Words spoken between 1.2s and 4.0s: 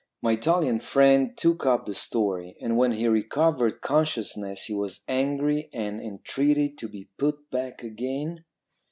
took up the story. "'And when he recovered